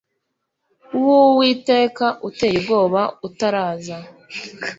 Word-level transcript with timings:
w 1.05 1.05
uwiteka 1.19 2.05
uteye 2.27 2.55
ubwoba 2.59 3.01
utaraza 3.27 3.97